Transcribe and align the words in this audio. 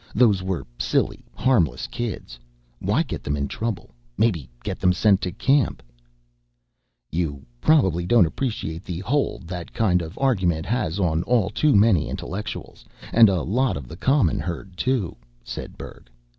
Those 0.15 0.41
were 0.41 0.65
silly, 0.79 1.23
harmless 1.35 1.85
kids 1.85 2.39
why 2.79 3.03
get 3.03 3.21
them 3.23 3.37
in 3.37 3.47
trouble, 3.47 3.91
maybe 4.17 4.49
get 4.63 4.79
them 4.79 4.93
sent 4.93 5.21
to 5.21 5.31
camp? 5.31 5.83
"You 7.11 7.45
probably 7.61 8.07
don't 8.07 8.25
appreciate 8.25 8.83
the 8.83 9.01
hold 9.01 9.43
that 9.47 9.73
kind 9.73 10.01
of 10.01 10.17
argument 10.17 10.65
has 10.65 10.99
on 10.99 11.21
all 11.25 11.51
too 11.51 11.75
many 11.75 12.09
intellectuals 12.09 12.83
and 13.13 13.29
a 13.29 13.43
lot 13.43 13.77
of 13.77 13.87
the 13.87 13.95
common 13.95 14.39
herd, 14.39 14.75
too," 14.75 15.15
said 15.43 15.77
Berg. 15.77 16.09